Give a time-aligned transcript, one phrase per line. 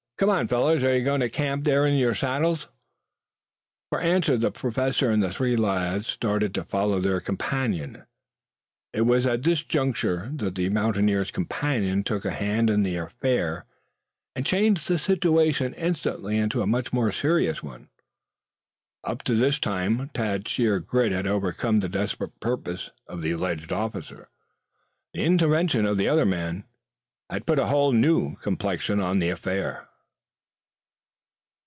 [0.21, 0.83] "Come on, fellows.
[0.83, 2.67] Are you going to camp there in your saddles?"
[3.89, 8.05] For answer the Professor and the three lads started to follow their companion.
[8.93, 13.65] It was at this juncture that the mountaineer's companion took a hand in the affair
[14.35, 17.89] and changed the situation instantly into a much more serious one.
[19.03, 23.71] Up to this time Tad's sheer grit had overcome the desperate purpose of the alleged
[23.71, 24.29] officer.
[25.15, 26.65] The intervention of the other man
[27.27, 29.87] had put a new complexion on the affair.